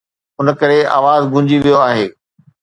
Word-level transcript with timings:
ان 0.39 0.47
ڪري 0.59 0.79
آواز 0.97 1.21
گونجي 1.33 1.57
ويو 1.63 1.79
آهي. 1.89 2.05